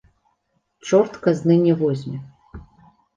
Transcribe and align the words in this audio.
Чорт 0.87 1.13
казны 1.27 1.57
не 1.65 1.73
возьме. 1.83 2.19